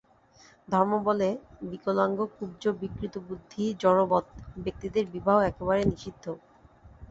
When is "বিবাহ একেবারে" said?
5.13-5.81